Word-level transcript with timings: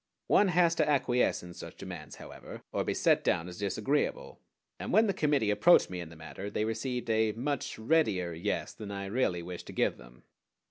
One 0.25 0.47
has 0.47 0.73
to 0.73 0.89
acquiesce 0.89 1.43
in 1.43 1.53
such 1.53 1.77
demands, 1.77 2.15
however, 2.15 2.63
or 2.71 2.83
be 2.83 2.95
set 2.95 3.23
down 3.23 3.47
as 3.47 3.59
disagreeable, 3.59 4.39
and 4.79 4.91
when 4.91 5.05
the 5.05 5.13
committee 5.13 5.51
approached 5.51 5.91
me 5.91 5.99
in 5.99 6.09
the 6.09 6.15
matter 6.15 6.49
they 6.49 6.65
received 6.65 7.11
a 7.11 7.33
much 7.33 7.77
readier 7.77 8.33
yes 8.33 8.73
than 8.73 8.89
I 8.89 9.05
really 9.05 9.43
wished 9.43 9.67
to 9.67 9.73
give 9.73 9.97
them. 9.97 10.23